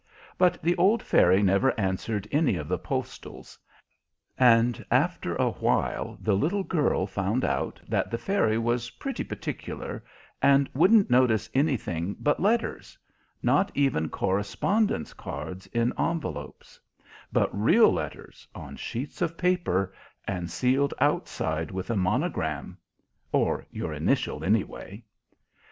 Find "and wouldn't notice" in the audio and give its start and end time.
10.41-11.51